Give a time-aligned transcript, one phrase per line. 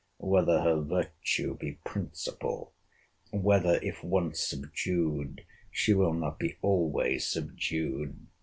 [0.17, 2.73] Whether her virtue be principle?
[3.29, 8.25] Whether, if once subdued, she will not be always subdued?